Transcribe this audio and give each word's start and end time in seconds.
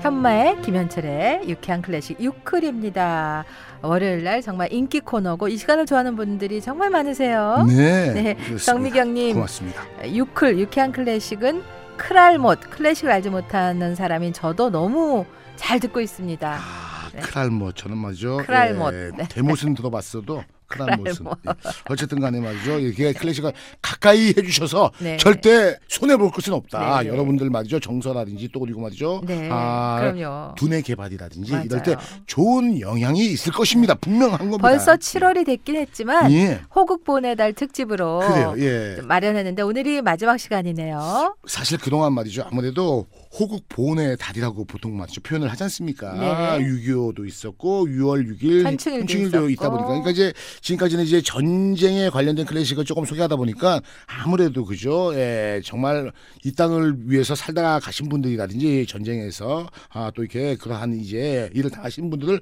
현마의 0.00 0.62
김현철의 0.62 1.48
유쾌한 1.48 1.82
클래식 1.82 2.20
유클입니다. 2.20 3.44
월요일 3.82 4.24
날 4.24 4.40
정말 4.40 4.72
인기 4.72 5.00
코너고 5.00 5.48
이 5.48 5.56
시간을 5.58 5.84
좋아하는 5.84 6.16
분들이 6.16 6.60
정말 6.62 6.88
많으세요. 6.90 7.66
네. 7.68 8.12
네. 8.12 8.56
정미경님. 8.56 9.34
고맙습니다. 9.34 9.82
유클 10.06 10.58
유쾌한 10.58 10.92
클래식은 10.92 11.62
크랄못 11.98 12.70
클래식을 12.70 13.10
알지 13.10 13.28
못하는 13.28 13.94
사람인 13.94 14.32
저도 14.32 14.70
너무 14.70 15.26
잘 15.56 15.78
듣고 15.80 16.00
있습니다. 16.00 16.50
아, 16.50 17.10
네. 17.12 17.20
크랄못 17.20 17.76
저는 17.76 17.98
말이죠. 17.98 18.38
크랄못. 18.38 18.94
예, 18.94 19.10
네. 19.14 19.28
대못은 19.28 19.74
들어봤어도 19.74 20.42
크랄못은 20.70 21.12
크랄못. 21.24 21.38
예. 21.46 21.70
어쨌든 21.90 22.20
간에 22.20 22.40
말이죠. 22.40 22.78
이게 22.78 23.12
클래식을 23.12 23.52
가까이 23.82 24.28
해주셔서 24.28 24.92
네. 25.00 25.16
절대 25.18 25.76
손해 25.88 26.16
볼 26.16 26.30
것은 26.30 26.54
없다. 26.54 27.02
네. 27.02 27.08
여러분들 27.08 27.50
말이죠. 27.50 27.80
정서라든지 27.80 28.48
또 28.52 28.60
그리고 28.60 28.80
말이죠. 28.80 29.20
네, 29.26 29.48
아, 29.50 29.98
그럼요. 30.00 30.54
두뇌 30.54 30.80
개발이라든지 30.82 31.52
맞아요. 31.52 31.64
이럴 31.66 31.82
때 31.82 31.96
좋은 32.26 32.80
영향이 32.80 33.26
있을 33.26 33.52
것입니다. 33.52 33.94
분명한 33.94 34.38
겁니다. 34.38 34.62
벌써 34.62 34.96
7월이 34.96 35.44
됐긴 35.44 35.76
했지만 35.76 36.32
예. 36.32 36.60
호국 36.74 37.04
보내달 37.04 37.52
특집으로. 37.52 38.22
예. 38.58 38.96
좀 38.96 39.08
마련했는데 39.08 39.62
오늘이 39.62 40.00
마지막 40.00 40.38
시간이네요. 40.38 41.36
사실 41.46 41.78
그동안 41.78 42.12
말이죠. 42.12 42.46
아무래도 42.50 43.06
호국 43.32 43.68
보훈의 43.68 44.16
달이라고 44.18 44.64
보통 44.64 44.96
말이죠. 44.96 45.20
표현을 45.22 45.48
하지 45.50 45.64
않습니까? 45.64 46.12
네. 46.14 46.64
6.25도 46.64 47.26
있었고 47.26 47.86
6월 47.86 48.26
6일 48.28 48.64
현충일도 48.64 49.50
있다. 49.50 49.70
보니까 49.70 49.86
그러니까 49.88 50.10
이제 50.10 50.32
지금까지는 50.60 51.04
이제 51.04 51.20
전쟁에 51.22 52.10
관련된 52.10 52.46
클래식을 52.46 52.84
조금 52.84 53.04
소개하다 53.04 53.36
보니까 53.36 53.80
아무래도 54.06 54.64
그죠. 54.64 55.12
예, 55.14 55.60
정말 55.64 56.12
이 56.44 56.52
땅을 56.52 57.10
위해서 57.10 57.34
살다가 57.34 57.80
가신 57.80 58.08
분들이라든지 58.08 58.86
전쟁에서 58.86 59.68
아, 59.90 60.10
또 60.14 60.22
이렇게 60.22 60.56
그러한 60.56 60.94
이제 60.94 61.50
일을 61.54 61.70
당하신 61.70 62.10
분들을 62.10 62.40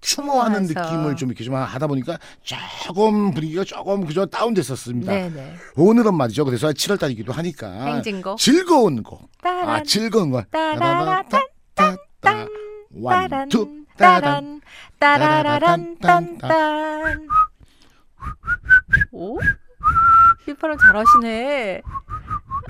추모하는 0.00 0.66
추모하면서. 0.66 0.96
느낌을 0.96 1.16
좀 1.16 1.28
이렇게 1.28 1.44
좀 1.44 1.54
하다 1.56 1.86
보니까 1.86 2.18
조금 2.42 3.32
분위기가 3.32 3.64
조금 3.64 4.06
그저 4.06 4.24
다운됐었습니다. 4.26 5.12
네네. 5.12 5.54
오늘은 5.76 6.14
말이죠. 6.14 6.46
그래서 6.46 6.68
7월 6.70 6.98
달이기도 6.98 7.32
하니까 7.32 7.70
행진곡. 7.96 8.38
즐거운 8.38 9.02
곡. 9.02 9.28
따란 9.42 9.68
아 9.68 9.82
즐거운 9.82 10.30
거. 10.30 10.42
따라라 10.50 11.22
따라따따따. 11.74 12.46
one, 12.92 13.28
따란 13.28 13.48
two, 13.50 13.68
따란. 13.96 14.60
따란 14.98 15.38
따라라란 15.42 15.98
딴딴 15.98 17.28
오? 19.12 19.38
휘파람 20.46 20.76
잘하시네. 20.78 21.82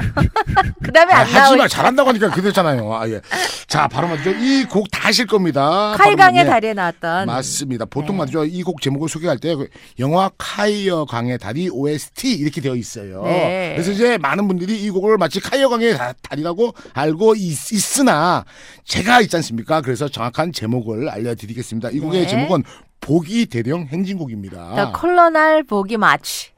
그 0.83 0.93
다음에 0.93 1.13
아, 1.13 1.19
안 1.21 1.27
하지 1.27 1.35
마 1.53 1.57
나오지. 1.57 1.75
잘한다고 1.75 2.09
하니까 2.11 2.31
그랬잖아요. 2.31 2.95
아 2.95 3.09
예. 3.09 3.21
자 3.67 3.87
바로 3.87 4.09
말이죠. 4.09 4.31
이 4.31 4.65
곡다 4.65 5.09
하실 5.09 5.27
겁니다. 5.27 5.95
칼강의 5.99 6.45
바로, 6.45 6.47
예. 6.47 6.51
다리에 6.51 6.73
나왔던 6.75 7.27
맞습니다. 7.27 7.85
보통 7.85 8.17
네. 8.17 8.19
말이죠. 8.21 8.45
이 8.47 8.63
곡 8.63 8.81
제목을 8.81 9.09
소개할 9.09 9.39
때그 9.39 9.69
영화 9.99 10.31
카이어 10.39 11.05
강의 11.05 11.37
다리 11.39 11.69
OST 11.69 12.33
이렇게 12.33 12.61
되어 12.61 12.75
있어요. 12.77 13.25
네. 13.25 13.73
그래서 13.75 13.91
이제 13.91 14.17
많은 14.19 14.49
분들이 14.49 14.81
이 14.81 14.91
곡을 14.91 15.19
마치 15.19 15.41
카이어 15.41 15.69
강의 15.69 15.97
다- 15.97 16.15
다리라고 16.23 16.73
알고 16.95 17.35
있, 17.35 17.73
있으나 17.73 18.45
제가 18.85 19.21
있지 19.21 19.37
않습니까? 19.37 19.81
그래서 19.83 20.09
정확한 20.09 20.53
제목을 20.53 21.09
알려드리겠습니다. 21.11 21.91
이 21.91 21.99
곡의 21.99 22.23
네. 22.23 22.27
제목은 22.27 22.63
보기 23.01 23.47
대령 23.47 23.87
행진곡입니다. 23.87 24.75
The 24.75 24.93
Colonel 24.99 25.63
보기 25.65 25.97
마치. 25.97 26.51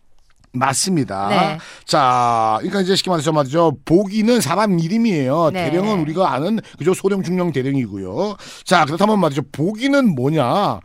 맞습니다. 0.54 1.28
네. 1.28 1.58
자, 1.86 2.56
그러니까 2.60 2.82
이제 2.82 2.94
쉽게 2.94 3.10
말해서 3.10 3.32
말이죠. 3.32 3.78
보기는 3.84 4.40
사람 4.40 4.78
이름이에요. 4.78 5.50
네. 5.50 5.70
대령은 5.70 6.00
우리가 6.00 6.30
아는 6.32 6.60
그죠 6.78 6.92
소령 6.92 7.22
중령 7.22 7.52
대령이고요. 7.52 8.36
자, 8.64 8.84
그렇다면 8.84 9.18
말이죠. 9.18 9.42
보기는 9.50 10.14
뭐냐? 10.14 10.80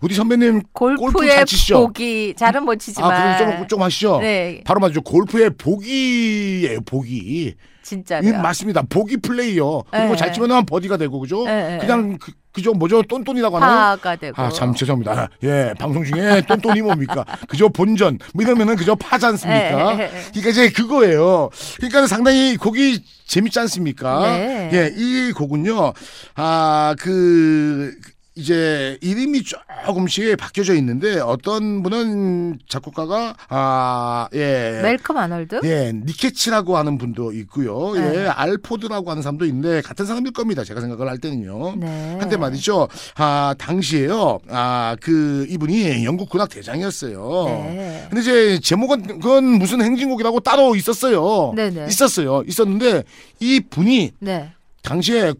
우리 0.00 0.14
선배님 0.14 0.62
골프 0.72 1.00
골프의 1.00 1.30
잘 1.30 1.44
치시죠? 1.46 1.86
보기 1.86 2.34
잘은 2.36 2.64
못 2.64 2.76
치지만. 2.76 3.12
아, 3.12 3.36
그럼 3.38 3.58
좀, 3.58 3.68
좀 3.68 3.82
하시죠. 3.82 4.18
네, 4.18 4.62
바로 4.64 4.80
말이죠. 4.80 5.02
골프의 5.02 5.50
보기예요. 5.58 6.80
보기. 6.80 7.54
진짜로. 7.84 8.26
이 8.26 8.32
맞습니다. 8.32 8.82
보기 8.88 9.18
플레이요. 9.18 9.82
그리고 9.90 10.08
네. 10.08 10.16
잘 10.16 10.32
치면 10.32 10.66
버디가 10.66 10.96
되고 10.96 11.20
그죠? 11.20 11.44
네, 11.44 11.76
네. 11.76 11.78
그냥 11.78 12.18
그, 12.18 12.32
그죠 12.50 12.72
뭐죠? 12.72 13.02
똔똔이라고 13.02 13.56
하나요? 13.58 13.96
파가 13.96 14.16
되고. 14.16 14.40
아, 14.40 14.48
참 14.48 14.74
죄송합니다. 14.74 15.28
예, 15.42 15.74
방송 15.78 16.04
중에 16.04 16.42
똔똔이 16.42 16.82
뭡니까? 16.82 17.24
그저 17.48 17.68
본전. 17.68 18.18
뭐 18.32 18.44
이러면은 18.44 18.76
그저 18.76 18.94
파지 18.94 19.26
않습니까? 19.26 19.94
예, 19.94 19.98
예, 19.98 20.02
예. 20.04 20.08
그러니까 20.30 20.50
이제 20.50 20.70
그거예요. 20.70 21.50
그러니까 21.76 22.06
상당히 22.06 22.56
곡이 22.56 23.02
재밌지 23.26 23.58
않습니까? 23.60 24.20
네. 24.22 24.70
예, 24.72 24.92
이 24.96 25.32
곡은요. 25.32 25.92
아, 26.36 26.94
그 26.98 27.92
이제 28.36 28.98
이름이 29.00 29.42
조금씩 29.44 30.36
바뀌어져 30.36 30.74
있는데 30.74 31.20
어떤 31.20 31.84
분은 31.84 32.58
작곡가가 32.68 33.36
아, 33.48 34.28
예. 34.34 34.80
멜컴 34.82 35.16
아놀드? 35.16 35.60
예, 35.64 35.92
니케치라고 35.92 36.76
하는 36.76 36.98
분도 36.98 37.32
있고요. 37.32 37.92
네. 37.94 38.24
예, 38.24 38.26
알포드라고 38.26 39.08
하는 39.10 39.22
사람도 39.22 39.44
있는데 39.44 39.82
같은 39.82 40.04
사람일 40.04 40.32
겁니다. 40.32 40.64
제가 40.64 40.80
생각을 40.80 41.08
할 41.08 41.18
때는요. 41.18 41.76
네. 41.76 42.16
한때 42.18 42.36
말이죠. 42.36 42.88
아, 43.14 43.54
당시에요. 43.56 44.40
아, 44.48 44.96
그 45.00 45.46
이분이 45.48 46.04
영국 46.04 46.28
군악 46.28 46.48
대장이었어요. 46.48 47.44
네. 47.46 48.06
근데 48.10 48.20
이제 48.20 48.58
제목은 48.58 49.20
그건 49.20 49.44
무슨 49.44 49.80
행진곡이라고 49.80 50.40
따로 50.40 50.74
있었어요. 50.74 51.52
네네. 51.54 51.86
있었어요. 51.86 52.42
있었는데 52.48 53.04
이 53.38 53.60
분이 53.60 54.10
네. 54.18 54.50
당시에 54.82 55.34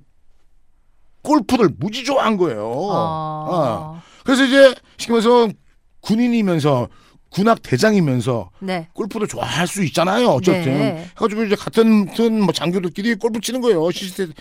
골프를 1.24 1.70
무지 1.78 2.04
좋아한 2.04 2.36
거예요. 2.36 2.64
어. 2.64 3.46
어. 3.50 4.02
그래서 4.24 4.44
이제 4.44 4.74
쉽게 4.98 5.12
말해서 5.12 5.48
군인이면서 6.00 6.88
군악 7.30 7.62
대장이면서 7.62 8.50
네. 8.60 8.88
골프도 8.92 9.26
좋아할 9.26 9.66
수 9.66 9.82
있잖아요. 9.84 10.28
어쨌든. 10.28 10.78
네. 10.78 11.08
해가지고 11.16 11.44
이제 11.44 11.56
같은 11.56 12.42
뭐 12.42 12.52
장교들끼리 12.52 13.16
골프 13.16 13.40
치는 13.40 13.60
거예요. 13.60 13.90
시스템 13.90 14.32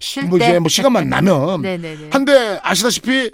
쉴뭐 0.00 0.38
때? 0.38 0.44
이제 0.44 0.58
뭐 0.58 0.68
시간만 0.68 1.08
나면. 1.08 1.62
네네네. 1.62 2.10
한데 2.10 2.60
아시다시피 2.62 3.30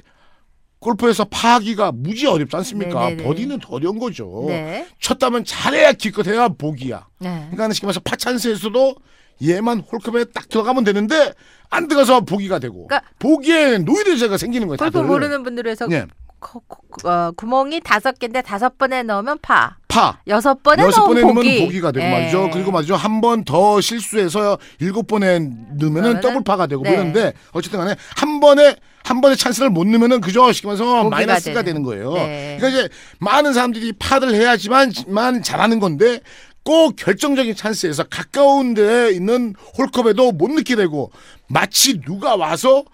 골프에서 0.78 1.24
파하기가 1.24 1.90
무지 1.92 2.28
어렵지 2.28 2.54
않습니까? 2.54 3.08
네네네. 3.08 3.24
버디는 3.24 3.58
더 3.58 3.70
어려운 3.70 3.98
거죠. 3.98 4.44
네. 4.46 4.86
쳤다면 5.00 5.44
잘해야 5.44 5.92
기껏 5.94 6.24
해야 6.26 6.46
복이야. 6.46 7.06
네. 7.18 7.48
그러니까 7.50 7.72
쉽게 7.72 7.86
말해서 7.86 8.00
파찬스에서도 8.00 8.94
얘만 9.42 9.80
홀컵에 9.80 10.24
딱 10.34 10.48
들어가면 10.48 10.84
되는데 10.84 11.32
안 11.70 11.86
들어가서 11.88 12.20
보기가 12.22 12.58
되고 12.58 12.86
그러니까 12.86 13.08
보기에 13.18 13.78
노이로제가 13.78 14.36
생기는 14.38 14.66
거예요. 14.68 14.78
골프 14.78 14.92
다들. 14.92 15.06
모르는 15.06 15.42
분들을 15.42 15.68
위해서 15.68 15.86
예. 15.90 16.06
코- 16.40 16.60
코- 16.68 17.08
어, 17.08 17.32
구멍이 17.36 17.80
다섯 17.80 18.16
개인데 18.18 18.42
다섯 18.42 18.78
번에 18.78 19.02
넣으면 19.02 19.38
파, 19.42 19.76
파. 19.88 20.20
여섯 20.28 20.62
번에 20.62 20.84
여섯 20.84 21.04
번에 21.06 21.20
넣으면 21.20 21.34
넣으면 21.34 21.34
보기. 21.52 21.64
보기가 21.66 21.90
되고 21.92 22.06
예. 22.06 22.10
말이죠. 22.10 22.50
그리고 22.52 22.70
말이죠. 22.70 22.94
한 22.94 23.20
번 23.20 23.44
더 23.44 23.80
실수해서 23.80 24.56
일곱 24.78 25.08
번에 25.08 25.40
넣으면은 25.40 26.14
그러면은- 26.14 26.20
더블 26.22 26.44
파가 26.44 26.66
되고 26.68 26.82
네. 26.84 26.90
그러는데 26.92 27.32
어쨌든 27.52 27.80
간에 27.80 27.96
한 28.16 28.38
번에 28.40 28.76
한 29.04 29.20
번에 29.22 29.34
찬스를 29.36 29.70
못 29.70 29.86
넣으면은 29.86 30.20
그저 30.20 30.52
쉽게 30.52 30.68
말해서 30.68 30.84
보기가 30.84 31.08
마이너스가 31.10 31.62
되는. 31.62 31.64
되는 31.64 31.82
거예요. 31.82 32.12
네. 32.14 32.56
그러니까 32.60 32.68
이제 32.84 32.88
많은 33.20 33.52
사람들이 33.54 33.92
파를 33.98 34.34
해야지만 34.34 34.92
만 35.08 35.42
잘하는 35.42 35.80
건데 35.80 36.20
꼭 36.64 36.96
결정적인 36.96 37.54
찬스에서 37.54 38.04
가까운 38.04 38.74
데에 38.74 39.10
있는 39.12 39.54
홀컵에도 39.78 40.32
못 40.32 40.50
넣게 40.50 40.76
되고 40.76 41.10
마치 41.48 42.00
누가 42.00 42.36
와서 42.36 42.84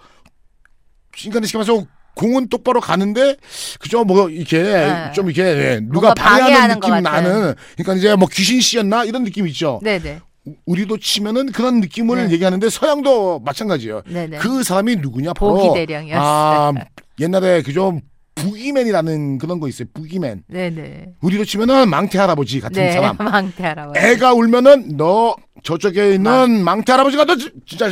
인간의 1.25 1.49
쉽게 1.49 1.59
말해서 1.59 1.87
공은 2.15 2.49
똑바로 2.49 2.81
가는데 2.81 3.37
그저 3.81 4.05
뭐 4.05 4.31
이렇게 4.31 4.63
네. 4.63 5.13
좀 5.15 5.31
이렇게 5.31 5.43
예, 5.43 5.81
누가 5.83 6.15
방해하는 6.15 6.81
방해하는 6.81 6.81
것 6.81 6.89
느낌. 6.91 7.03
나는 7.03 7.55
그러니까 7.77 7.95
이제 7.95 8.15
뭐 8.15 8.29
귀신 8.31 8.61
씨였나 8.61 9.05
이런 9.05 9.25
느낌 9.25 9.47
있죠. 9.49 9.81
네네. 9.83 10.21
우리도 10.67 10.99
치면은 10.99 11.51
그런 11.53 11.81
느낌을 11.81 12.29
네. 12.29 12.35
얘기하는데 12.35 12.69
서양도 12.69 13.41
마찬가지예요. 13.41 14.03
네네. 14.07 14.39
그 14.39 14.63
사람이 14.63 14.97
누구냐 14.97 15.33
바로 15.33 15.57
보기. 15.57 15.87
아, 16.13 16.73
옛날에 17.19 17.63
그저 17.63 17.99
부기맨이라는 18.45 19.39
그런 19.39 19.61
거 19.61 19.69
있어요. 19.69 19.89
부기맨. 19.95 20.45
네네. 20.49 21.15
우리로 21.21 21.45
치면은 21.45 21.89
망태 21.89 22.19
할아버지 22.19 22.61
같은 22.61 22.83
네. 22.83 22.93
사람. 22.93 23.17
망태 23.19 23.65
할아버지. 23.65 23.99
애가 24.01 24.35
울면은 24.35 24.97
너 24.97 25.37
저쪽에 25.63 26.15
있는 26.15 26.63
망 26.65 26.83
태 26.85 26.93
할아버지가 26.93 27.25
너 27.25 27.37
지- 27.37 27.51
진짜 27.67 27.91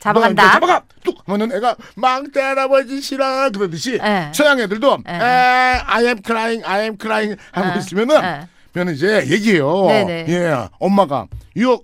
잡아간다. 0.00 0.42
너, 0.42 0.48
너 0.48 0.52
잡아가 0.54 0.82
뚝 1.02 1.16
하면은 1.26 1.56
애가 1.56 1.76
망태 1.96 2.40
할아버지 2.40 3.00
싫어 3.00 3.50
그러듯이 3.50 3.98
네. 3.98 4.30
서양 4.34 4.60
애들도 4.60 4.98
네. 5.06 5.12
에, 5.14 5.16
I 5.18 6.04
am 6.06 6.18
crying, 6.24 6.62
I 6.66 6.82
am 6.82 6.96
crying 7.00 7.40
하고 7.52 7.68
네. 7.72 7.78
있으면은 7.78 8.20
네. 8.20 8.48
그러면 8.72 8.94
이제 8.94 9.24
얘기해요. 9.30 9.86
네네. 9.86 10.26
예, 10.28 10.68
엄마가 10.78 11.26
you 11.56 11.67
you 11.67 11.78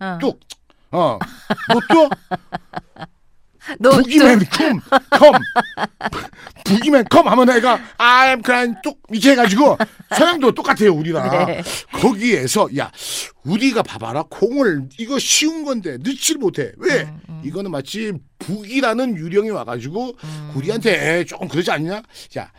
어. 0.00 0.18
뚝 0.20 0.40
어, 0.92 1.18
너또 1.68 2.10
no- 3.78 3.90
boogeyman 3.90 4.40
come, 4.50 4.80
come. 5.10 5.32
Boogeyman 6.70 7.04
come 7.10 7.26
하면 7.28 7.50
애가 7.50 7.80
I 7.98 8.28
am 8.28 8.42
crying 8.44 8.76
뚝 8.82 9.00
이렇게 9.10 9.32
해가지고 9.32 9.76
서양도 10.16 10.52
똑같아요 10.52 10.94
우리랑. 10.94 11.46
네. 11.46 11.62
거기에서 11.92 12.68
야 12.78 12.90
우리가 13.44 13.82
봐봐라. 13.82 14.24
공을 14.30 14.88
이거 14.98 15.18
쉬운 15.18 15.64
건데 15.64 15.96
넣지를 15.98 16.38
못해. 16.38 16.72
왜? 16.78 17.08
음, 17.28 17.42
이거는 17.44 17.70
마치 17.70 18.12
보기라는 18.54 19.16
유령이 19.16 19.50
와가지고 19.50 20.12
음. 20.22 20.52
우리한테 20.54 21.24
조금 21.24 21.48
그러지 21.48 21.70
않냐? 21.70 22.02
자, 22.28 22.50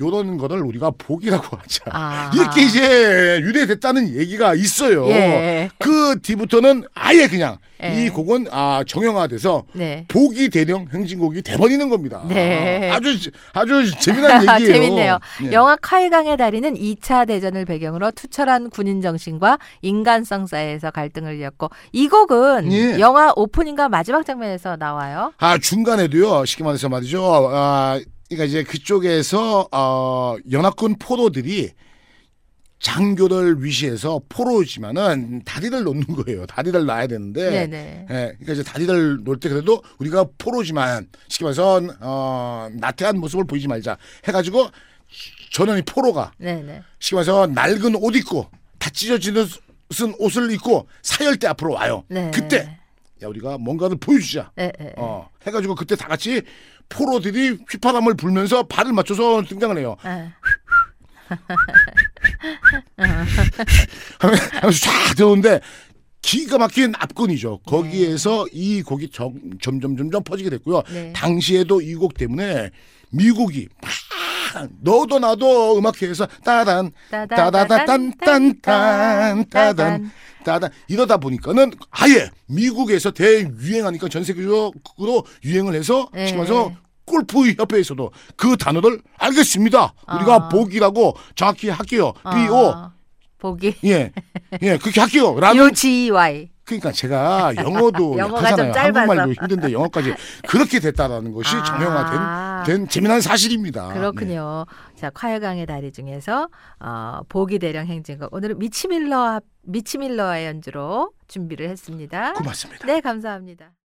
요런 0.00 0.38
거를 0.38 0.62
우리가 0.62 0.92
보기라고 0.96 1.56
하자. 1.56 1.84
아하. 1.90 2.30
이렇게 2.34 2.62
이제 2.62 3.40
유래됐다는 3.42 4.14
얘기가 4.14 4.54
있어요. 4.54 5.08
예. 5.08 5.70
그 5.78 6.18
뒤부터는 6.22 6.84
아예 6.94 7.26
그냥 7.28 7.58
예. 7.82 8.04
이 8.04 8.10
곡은 8.10 8.46
아 8.50 8.84
정형화돼서 8.86 9.64
네. 9.72 10.04
보기 10.08 10.50
대령 10.50 10.86
행진곡이 10.92 11.40
돼버리는 11.42 11.88
겁니다. 11.88 12.22
네. 12.28 12.90
아주 12.90 13.16
아주 13.54 13.90
재미난 13.98 14.42
얘기예요. 14.60 14.72
재밌네요. 14.74 15.18
예. 15.44 15.52
영화 15.52 15.76
칼강의 15.76 16.36
달인은 16.36 16.74
2차 16.74 17.26
대전을 17.26 17.64
배경으로 17.64 18.10
투철한 18.10 18.68
군인 18.70 19.00
정신과 19.00 19.58
인간성 19.80 20.46
사이에서 20.46 20.90
갈등을 20.90 21.38
이었고 21.40 21.70
이 21.92 22.08
곡은 22.08 22.70
예. 22.72 22.98
영화 23.00 23.32
오프닝과 23.34 23.88
마지막 23.88 24.26
장면에서 24.26 24.76
나와요. 24.76 25.32
아 25.42 25.56
중간에도요 25.56 26.44
쉽게 26.44 26.62
말해서 26.62 26.90
말이죠. 26.90 27.24
아 27.50 27.98
그러니까 28.28 28.44
이제 28.44 28.62
그쪽에서 28.62 29.68
어 29.72 30.36
연합군 30.52 30.96
포로들이 30.98 31.70
장교를 32.78 33.64
위시해서 33.64 34.20
포로지만은 34.28 35.42
다리를 35.44 35.82
놓는 35.82 36.04
거예요. 36.08 36.44
다리를 36.46 36.84
놔야 36.84 37.06
되는데. 37.06 37.50
네네. 37.50 38.06
예, 38.10 38.36
그러니까 38.38 38.52
이제 38.52 38.62
다리를 38.62 39.24
놓을 39.24 39.40
때 39.40 39.48
그래도 39.48 39.82
우리가 39.98 40.26
포로지만 40.36 41.08
쉽게 41.28 41.44
말해서 41.44 41.80
어 42.00 42.68
나태한 42.74 43.18
모습을 43.18 43.46
보이지 43.46 43.66
말자 43.66 43.96
해가지고 44.28 44.68
전원이 45.52 45.82
포로가 45.82 46.32
네네. 46.36 46.82
쉽게 46.98 47.16
말해서 47.16 47.46
낡은 47.46 47.96
옷 47.96 48.14
입고 48.14 48.46
다 48.78 48.90
찢어지는 48.90 49.46
쓴 49.90 50.14
옷을 50.18 50.50
입고 50.52 50.86
사열대 51.02 51.48
앞으로 51.48 51.72
와요. 51.72 52.04
네. 52.08 52.30
그때 52.32 52.79
야 53.22 53.28
우리가 53.28 53.58
뭔가를 53.58 53.96
보여주자. 53.98 54.50
네, 54.56 54.72
네. 54.78 54.92
어 54.96 55.28
해가지고 55.46 55.74
그때 55.74 55.94
다 55.96 56.08
같이 56.08 56.42
포로들이 56.88 57.58
휘파람을 57.70 58.14
불면서 58.14 58.62
발을 58.64 58.92
맞춰서 58.92 59.42
등장을 59.42 59.76
해요. 59.78 59.96
네. 60.04 60.32
하면서 64.18 64.78
쫙 64.80 65.14
들어오는데 65.16 65.60
기가 66.22 66.58
막힌 66.58 66.92
압권이죠. 66.96 67.60
거기에서 67.66 68.46
이 68.52 68.82
곡이 68.82 69.10
점, 69.10 69.34
점점 69.62 69.96
점점 69.96 70.22
퍼지게 70.22 70.50
됐고요. 70.50 70.82
네. 70.92 71.12
당시에도 71.14 71.80
이 71.80 71.94
곡 71.94 72.14
때문에 72.14 72.70
미국이 73.10 73.68
막 73.82 73.90
너도 74.80 75.18
나도 75.18 75.78
음악회에서 75.78 76.26
따단 76.44 76.92
따다다단 77.10 78.14
딴딴 78.18 79.44
따단 79.50 80.10
따단 80.44 80.70
이러다 80.88 81.16
보니까는 81.18 81.72
아예 81.90 82.30
미국에서 82.46 83.10
대유행하니까 83.10 84.08
전 84.08 84.24
세계적으로 84.24 85.24
유행을 85.44 85.74
해서 85.74 86.08
네. 86.12 86.26
지금서 86.26 86.72
골프 87.04 87.50
협회에서도 87.50 88.10
그 88.36 88.56
단어를 88.56 89.00
알겠습니다. 89.18 89.92
우리가 90.14 90.34
아. 90.34 90.48
복이라고 90.48 91.16
정확히 91.34 91.68
할게요. 91.68 92.12
B 92.22 92.48
O 92.48 92.68
어, 92.68 92.92
보기. 93.38 93.74
예, 93.84 94.12
예, 94.62 94.78
그렇게 94.78 95.00
할게요. 95.00 95.38
라는 95.38 95.60
O 95.66 95.70
G 95.70 96.10
Y. 96.10 96.50
그러니까 96.64 96.92
제가 96.92 97.52
영어도 97.56 98.14
영어가 98.18 98.54
짧아서. 98.54 98.78
한국말도 98.78 99.32
힘든데 99.32 99.72
영어까지 99.72 100.14
그렇게 100.46 100.78
됐다라는 100.78 101.32
것이 101.32 101.56
아. 101.56 101.64
정형화된 101.64 102.18
된 102.64 102.88
재미난 102.88 103.20
사실입니다. 103.20 103.92
그렇군요. 103.92 104.66
자, 104.96 105.10
콰이강의 105.10 105.66
다리 105.66 105.92
중에서 105.92 106.48
어, 106.78 107.20
보기 107.28 107.58
대령 107.58 107.86
행진곡. 107.86 108.32
오늘은 108.32 108.58
미치밀러 108.58 109.40
미치밀러의 109.62 110.46
연주로 110.46 111.12
준비를 111.28 111.68
했습니다. 111.68 112.32
네, 112.32 112.38
고맙습니다. 112.38 112.86
네, 112.86 113.00
감사합니다. 113.00 113.72